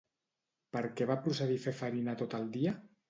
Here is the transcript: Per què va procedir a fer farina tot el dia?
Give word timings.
Per 0.77 0.81
què 1.01 1.07
va 1.11 1.17
procedir 1.27 1.59
a 1.61 1.63
fer 1.67 1.75
farina 1.83 2.17
tot 2.23 2.37
el 2.39 2.49
dia? 2.57 2.75